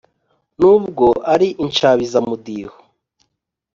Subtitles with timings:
[0.59, 2.75] N'ubwo ari inshabizamudiho.